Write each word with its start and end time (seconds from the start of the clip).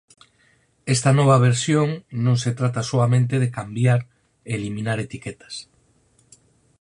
Esta 0.95 1.11
nova 1.19 1.37
versión 1.47 1.87
non 2.25 2.35
se 2.43 2.51
trata 2.59 2.81
soamente 2.91 3.35
de 3.43 3.49
cambiar 3.57 3.99
e 4.49 4.51
eliminar 4.59 4.97
etiquetas. 5.07 5.55